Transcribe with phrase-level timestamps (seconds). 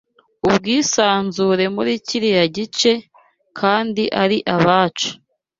[0.47, 2.91] ubwisanzure muri kiriya gice
[3.59, 5.09] kandi ari abacu